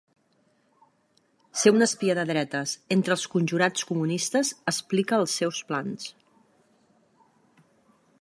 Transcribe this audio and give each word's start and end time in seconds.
Ser 1.63 1.73
un 1.75 1.85
espia 1.85 2.15
de 2.19 2.23
dretes 2.29 2.73
entre 2.95 3.15
els 3.17 3.25
conjurats 3.33 3.83
comunistes 3.91 4.53
explica 4.73 5.23
els 5.25 5.37
seus 5.43 5.61
plans. 5.73 6.09